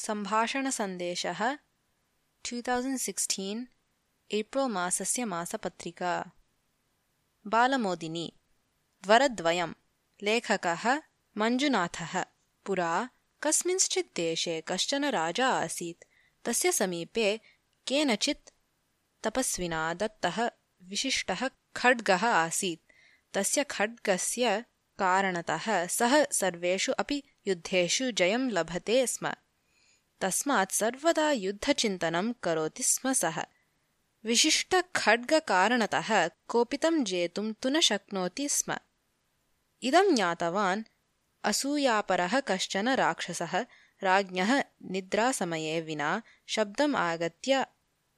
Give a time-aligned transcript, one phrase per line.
[0.00, 1.40] सम्भाषणसन्देशः
[2.44, 3.64] two thousand sixteen
[4.34, 6.12] April मासस्य मासपत्रिका।
[7.46, 8.32] बालमोदिनी
[9.06, 9.72] वरद्वयं
[10.22, 10.84] लेखकः
[11.38, 12.14] मञ्जुनाथः।
[12.66, 12.92] पुरा
[13.42, 16.04] कस्मिंश्चित् देशे कश्चन राजा आसीत्
[16.44, 17.28] तस्य समीपे
[17.86, 18.50] केनचित्
[19.24, 20.50] तपस्विना दत्तः
[20.82, 22.90] विशिष्टः खड्गः आसीत्।
[23.34, 24.64] तस्य खड्गस्य
[24.98, 29.34] कारणतः सः सर्वेषु अपि युद्धेषु जयं लभते स्म
[30.20, 33.44] तस्मात् सर्वदा युद्धचिन्तनं करोति स्म सः।
[34.24, 38.76] विशिष्टखड्गकारणतः कोऽपि तं जेतुं तु न शक्नोति स्म।
[39.82, 40.82] इदं ज्ञातवान्
[41.44, 43.66] असूयापरः कश्चन राक्षसः
[44.02, 47.66] राज्ञः निद्रासमये विना शब्दम् आगत्य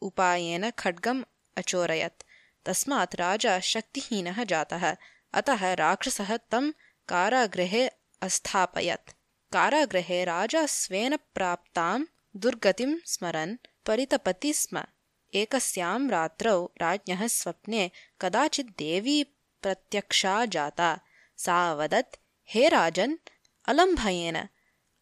[0.02, 1.24] उपायेन खड्गम्
[1.56, 2.22] अचोरयत्।
[2.64, 4.96] तस्मात् राजा शक्तिहीनः जातः
[5.34, 6.72] अतः राक्षसः तं
[7.08, 7.90] कारागृहे
[8.22, 9.21] अस्थापयत्
[9.52, 12.04] कारागृहे राजा स्वेन प्राप्तां
[12.36, 13.56] दुर्गतिं स्मरन्
[13.86, 14.84] परितपति स्म।
[15.34, 19.24] एकस्यां रात्रौ राज्ञः स्वप्ने कदाचित् देवी
[19.62, 21.00] प्रत्यक्षा जाता।
[21.36, 22.16] सा अवदत्
[22.48, 23.16] हे राजन्
[23.66, 24.48] अलम्भयेन।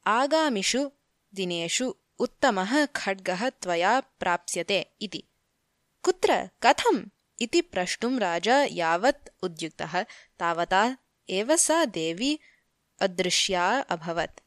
[0.07, 0.91] आगामिषु
[1.35, 5.25] दिनेषु उत्तमः खड्गः त्वया प्राप्स्यते इति।
[6.03, 6.49] कुत्र?
[6.63, 7.05] कथम्?
[7.41, 10.03] इति प्रष्टुं राजा यावत् उद्युक्तः।
[10.39, 10.97] तावता
[11.31, 12.39] एव सा देवी
[13.01, 14.41] अदृश्या अभवत्।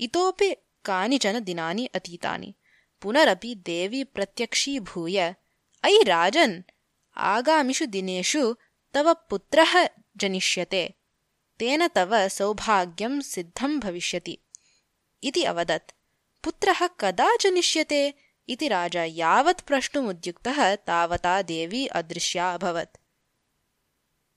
[0.00, 2.54] इतोपि कानिचन दिनानि अतीतानि।
[3.02, 5.34] पुनरपि देवी प्रत्यक्षीभूय
[5.82, 6.62] अयि राजन्
[7.16, 8.54] आगामिषु दिनेषु
[8.94, 10.94] तव पुत्रः जनिष्यते।
[11.58, 14.38] तेन तव सौभाग्यं सिद्धं भविष्यति।
[15.22, 15.90] इति अवदत्।
[16.44, 18.14] पुत्रः कदा जनिष्यते?
[18.48, 22.96] इति राजा यावत् प्रष्टुमुद्युक्तः तावता देवी अदृश्या अभवत्।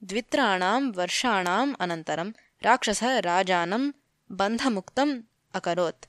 [0.03, 3.91] द्वित्राणां वर्षाणाम् अनन्तरं राक्षसः राजानं
[4.31, 5.21] बन्धमुक्तम्
[5.55, 6.05] अकरोत्।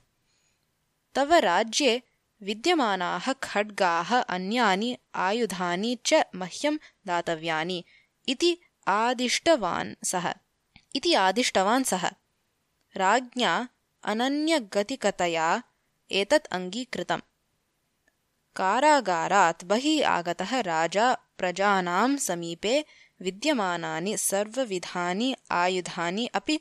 [1.15, 2.01] तव राज्ये
[2.43, 7.83] विद्यमानाः खड्गाः अन्यानि आयुधानि च मह्यं दातव्यानि।
[8.27, 10.33] इति आदिष्टवान् सः।
[10.95, 12.11] इति आदिष्टवान् सः।
[12.97, 13.67] राज्ञा
[14.03, 15.63] अनन्यगतिकतया
[16.11, 17.21] एतत् अङ्गीकृतम्।
[18.55, 22.85] कारागारात् बहिः आगतः राजा प्रजानां समीपे
[23.21, 26.59] विद्यमानानि सर्वविधानि आयुधानि अपि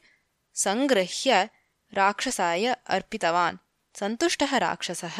[0.54, 1.48] सङ्गृह्य
[1.94, 3.56] राक्षसाय अर्पितवान्।
[3.98, 5.18] सन्तुष्टः राक्षसः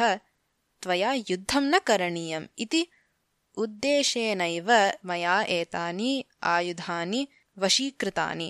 [0.81, 2.87] त्वया युद्धं न करणीयम् इति
[3.57, 4.69] उद्देशेनैव
[5.05, 6.11] मया एतानि
[6.43, 8.49] आयुधानि वशीकृतानि।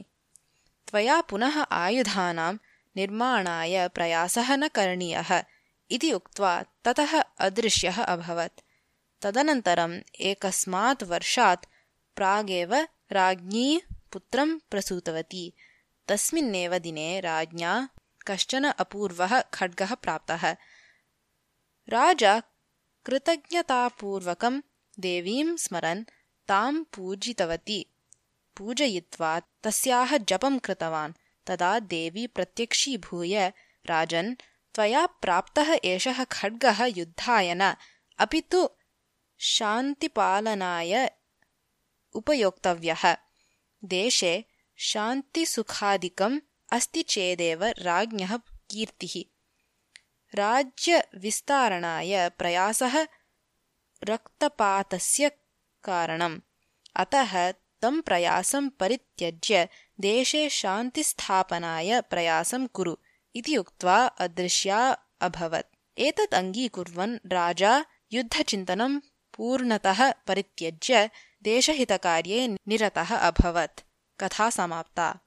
[0.87, 2.53] त्वया पुनः आयुधानां
[2.95, 5.31] निर्माणाय प्रयासः न करणीयः
[5.91, 8.61] इति उक्त्वा ततः अदृश्यः अभवत्।
[9.21, 11.65] तदनन्तरम् एकस्मात् वर्षात्
[12.15, 12.75] प्रागेव
[13.11, 13.81] राज्ञी
[14.13, 15.53] पुत्रं प्रसूतवती।
[16.07, 17.89] तस्मिन्नेव दिने राज्ञा
[18.27, 20.51] कश्चन अपूर्वः खड्गः प्राप्तः।
[21.89, 22.39] राजा
[23.05, 24.61] कृतज्ञतापूर्वकं
[24.99, 26.03] देवीं स्मरन्
[26.47, 27.85] तां पूजितवती।
[28.57, 31.13] पूजयित्वा तस्याः जपं कृतवान्।
[31.47, 33.47] तदा देवी प्रत्यक्षीभूय
[33.85, 34.35] राजन्
[34.73, 37.75] त्वया प्राप्तः एषः खड्गः युद्धाय न
[38.17, 38.69] अपि तु
[39.39, 41.11] शान्तिपालनाय
[42.13, 43.17] उपयोक्तव्यः
[43.85, 44.45] देशे
[44.75, 46.39] शान्तिसुखादिकम्
[46.71, 49.21] अस्ति चेदेव राज्ञः कीर्तिः।
[50.35, 53.07] राज्यविस्तारणाय प्रयासः
[54.03, 55.29] रक्तपातस्य
[55.83, 56.39] कारणम्।
[56.95, 59.67] अतः तं प्रयासं परित्यज्य
[59.99, 62.97] देशे शान्तिस्थापनाय प्रयासं कुरु।
[63.35, 68.99] इति उक्त्वा अदृश्या अभवत्। एतत् अङ्गीकुर्वन् राजा युद्धचिन्तनं
[69.33, 71.09] पूर्णतः परित्यज्य
[71.43, 73.81] देशहितकार्ये निरतः अभवत्।
[74.19, 75.19] कथा समाप्ता।